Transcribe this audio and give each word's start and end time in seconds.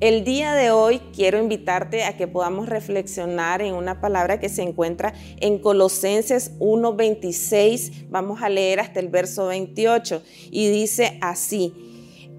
El 0.00 0.24
día 0.24 0.54
de 0.54 0.70
hoy 0.70 0.98
quiero 1.14 1.38
invitarte 1.38 2.04
a 2.04 2.16
que 2.16 2.26
podamos 2.26 2.70
reflexionar 2.70 3.60
en 3.60 3.74
una 3.74 4.00
palabra 4.00 4.40
que 4.40 4.48
se 4.48 4.62
encuentra 4.62 5.12
en 5.40 5.58
Colosenses 5.58 6.52
1:26. 6.58 8.08
Vamos 8.08 8.40
a 8.40 8.48
leer 8.48 8.80
hasta 8.80 8.98
el 8.98 9.08
verso 9.08 9.48
28 9.48 10.22
y 10.50 10.70
dice 10.70 11.18
así. 11.20 11.74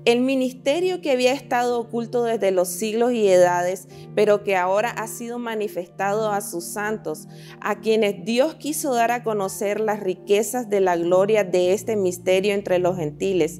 El 0.05 0.21
ministerio 0.21 1.01
que 1.01 1.11
había 1.11 1.33
estado 1.33 1.79
oculto 1.79 2.23
desde 2.23 2.49
los 2.49 2.67
siglos 2.67 3.13
y 3.13 3.27
edades, 3.27 3.87
pero 4.15 4.43
que 4.43 4.55
ahora 4.55 4.89
ha 4.89 5.05
sido 5.05 5.37
manifestado 5.37 6.31
a 6.31 6.41
sus 6.41 6.63
santos, 6.63 7.27
a 7.59 7.79
quienes 7.79 8.25
Dios 8.25 8.55
quiso 8.55 8.91
dar 8.95 9.11
a 9.11 9.21
conocer 9.21 9.79
las 9.79 9.99
riquezas 9.99 10.67
de 10.67 10.79
la 10.79 10.97
gloria 10.97 11.43
de 11.43 11.73
este 11.73 11.95
misterio 11.95 12.55
entre 12.55 12.79
los 12.79 12.97
gentiles, 12.97 13.59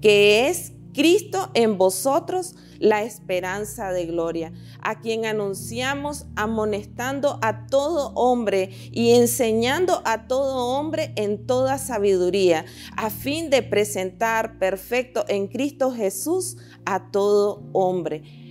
que 0.00 0.48
es 0.48 0.73
Cristo 0.94 1.50
en 1.54 1.76
vosotros, 1.76 2.54
la 2.78 3.02
esperanza 3.02 3.92
de 3.92 4.06
gloria, 4.06 4.52
a 4.80 5.00
quien 5.00 5.26
anunciamos 5.26 6.26
amonestando 6.36 7.38
a 7.42 7.66
todo 7.66 8.12
hombre 8.14 8.70
y 8.92 9.10
enseñando 9.12 10.00
a 10.04 10.26
todo 10.26 10.68
hombre 10.68 11.12
en 11.16 11.46
toda 11.46 11.78
sabiduría, 11.78 12.64
a 12.96 13.10
fin 13.10 13.50
de 13.50 13.62
presentar 13.62 14.58
perfecto 14.58 15.24
en 15.28 15.48
Cristo 15.48 15.92
Jesús 15.92 16.56
a 16.86 17.10
todo 17.10 17.68
hombre. 17.72 18.43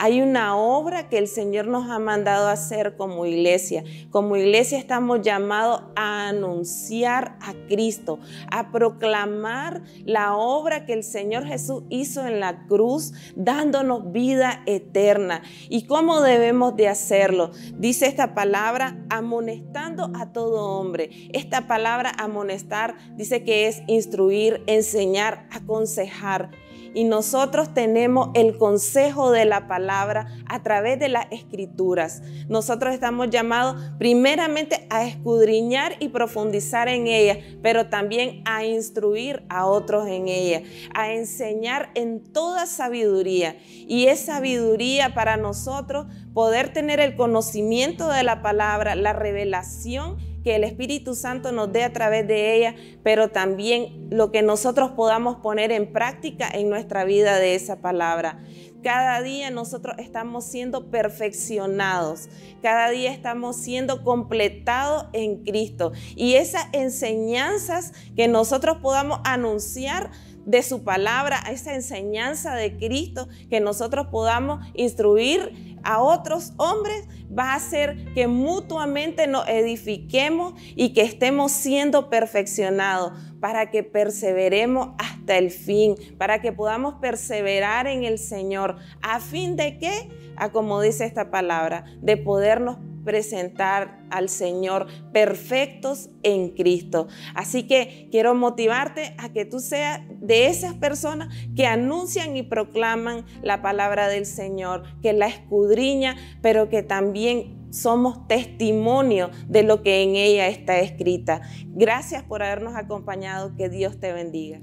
Hay 0.00 0.22
una 0.22 0.56
obra 0.56 1.08
que 1.08 1.18
el 1.18 1.26
Señor 1.26 1.66
nos 1.66 1.90
ha 1.90 1.98
mandado 1.98 2.46
hacer 2.46 2.96
como 2.96 3.26
iglesia. 3.26 3.82
Como 4.10 4.36
iglesia 4.36 4.78
estamos 4.78 5.22
llamados 5.22 5.82
a 5.96 6.28
anunciar 6.28 7.36
a 7.40 7.52
Cristo, 7.66 8.20
a 8.48 8.70
proclamar 8.70 9.82
la 10.04 10.36
obra 10.36 10.86
que 10.86 10.92
el 10.92 11.02
Señor 11.02 11.46
Jesús 11.46 11.82
hizo 11.88 12.24
en 12.24 12.38
la 12.38 12.64
cruz, 12.68 13.12
dándonos 13.34 14.12
vida 14.12 14.62
eterna. 14.66 15.42
¿Y 15.68 15.86
cómo 15.86 16.20
debemos 16.20 16.76
de 16.76 16.86
hacerlo? 16.86 17.50
Dice 17.76 18.06
esta 18.06 18.34
palabra, 18.34 19.04
amonestando 19.10 20.12
a 20.14 20.32
todo 20.32 20.78
hombre. 20.78 21.10
Esta 21.32 21.66
palabra 21.66 22.12
amonestar 22.16 22.94
dice 23.16 23.42
que 23.42 23.66
es 23.66 23.82
instruir, 23.88 24.62
enseñar, 24.68 25.48
aconsejar 25.50 26.50
y 26.94 27.04
nosotros 27.04 27.74
tenemos 27.74 28.30
el 28.34 28.56
consejo 28.56 29.30
de 29.30 29.44
la 29.44 29.68
palabra 29.68 30.26
a 30.46 30.62
través 30.62 30.98
de 30.98 31.08
las 31.08 31.26
escrituras. 31.30 32.22
Nosotros 32.48 32.94
estamos 32.94 33.30
llamados 33.30 33.80
primeramente 33.98 34.86
a 34.90 35.04
escudriñar 35.04 35.96
y 36.00 36.08
profundizar 36.08 36.88
en 36.88 37.06
ella, 37.06 37.38
pero 37.62 37.88
también 37.88 38.42
a 38.44 38.64
instruir 38.64 39.44
a 39.48 39.66
otros 39.66 40.08
en 40.08 40.28
ella, 40.28 40.62
a 40.94 41.12
enseñar 41.12 41.90
en 41.94 42.22
toda 42.32 42.66
sabiduría. 42.66 43.56
Y 43.86 44.06
es 44.06 44.20
sabiduría 44.20 45.14
para 45.14 45.36
nosotros 45.36 46.06
poder 46.34 46.72
tener 46.72 47.00
el 47.00 47.16
conocimiento 47.16 48.08
de 48.08 48.22
la 48.22 48.42
palabra, 48.42 48.94
la 48.94 49.12
revelación 49.12 50.16
que 50.48 50.56
el 50.56 50.64
Espíritu 50.64 51.14
Santo 51.14 51.52
nos 51.52 51.70
dé 51.74 51.84
a 51.84 51.92
través 51.92 52.26
de 52.26 52.56
ella, 52.56 52.74
pero 53.02 53.28
también 53.28 54.08
lo 54.08 54.32
que 54.32 54.40
nosotros 54.40 54.92
podamos 54.92 55.36
poner 55.42 55.70
en 55.72 55.92
práctica 55.92 56.48
en 56.50 56.70
nuestra 56.70 57.04
vida 57.04 57.36
de 57.36 57.54
esa 57.54 57.82
palabra. 57.82 58.42
Cada 58.82 59.20
día 59.20 59.50
nosotros 59.50 59.96
estamos 59.98 60.46
siendo 60.46 60.90
perfeccionados, 60.90 62.30
cada 62.62 62.88
día 62.88 63.12
estamos 63.12 63.56
siendo 63.56 64.02
completados 64.02 65.08
en 65.12 65.44
Cristo. 65.44 65.92
Y 66.16 66.36
esas 66.36 66.64
enseñanzas 66.72 67.92
que 68.16 68.26
nosotros 68.26 68.78
podamos 68.78 69.20
anunciar 69.24 70.10
de 70.48 70.62
su 70.62 70.82
palabra, 70.82 71.42
esa 71.50 71.74
enseñanza 71.74 72.54
de 72.54 72.78
Cristo, 72.78 73.28
que 73.50 73.60
nosotros 73.60 74.06
podamos 74.06 74.66
instruir 74.72 75.67
a 75.88 76.02
otros 76.02 76.52
hombres, 76.58 77.08
va 77.36 77.52
a 77.52 77.54
hacer 77.54 78.12
que 78.12 78.26
mutuamente 78.26 79.26
nos 79.26 79.48
edifiquemos 79.48 80.52
y 80.76 80.92
que 80.92 81.00
estemos 81.00 81.50
siendo 81.50 82.10
perfeccionados 82.10 83.12
para 83.40 83.70
que 83.70 83.84
perseveremos 83.84 84.90
hasta 84.98 85.38
el 85.38 85.50
fin, 85.50 85.94
para 86.18 86.42
que 86.42 86.52
podamos 86.52 86.96
perseverar 87.00 87.86
en 87.86 88.04
el 88.04 88.18
Señor, 88.18 88.76
a 89.00 89.18
fin 89.18 89.56
de 89.56 89.78
que, 89.78 90.10
a 90.36 90.52
como 90.52 90.82
dice 90.82 91.06
esta 91.06 91.30
palabra, 91.30 91.86
de 92.02 92.18
podernos 92.18 92.76
presentar 93.04 94.00
al 94.10 94.28
Señor 94.28 94.86
perfectos 95.12 96.10
en 96.22 96.50
Cristo. 96.50 97.08
Así 97.34 97.66
que 97.66 98.08
quiero 98.10 98.34
motivarte 98.34 99.14
a 99.18 99.32
que 99.32 99.44
tú 99.44 99.60
seas 99.60 100.00
de 100.20 100.46
esas 100.46 100.74
personas 100.74 101.34
que 101.54 101.66
anuncian 101.66 102.36
y 102.36 102.42
proclaman 102.42 103.24
la 103.42 103.62
palabra 103.62 104.08
del 104.08 104.26
Señor, 104.26 104.84
que 105.02 105.12
la 105.12 105.26
escudriña, 105.26 106.16
pero 106.42 106.68
que 106.68 106.82
también 106.82 107.58
somos 107.70 108.26
testimonio 108.28 109.30
de 109.46 109.62
lo 109.62 109.82
que 109.82 110.02
en 110.02 110.16
ella 110.16 110.48
está 110.48 110.80
escrita. 110.80 111.42
Gracias 111.66 112.22
por 112.22 112.42
habernos 112.42 112.76
acompañado. 112.76 113.54
Que 113.56 113.68
Dios 113.68 113.98
te 114.00 114.12
bendiga. 114.12 114.60